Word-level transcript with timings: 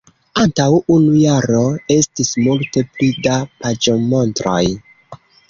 antaŭ 0.43 0.69
unu 0.95 1.11
jaro 1.23 1.61
estis 1.97 2.31
multe 2.47 2.85
pli 2.97 3.11
da 3.29 3.37
paĝomontroj. 3.61 4.59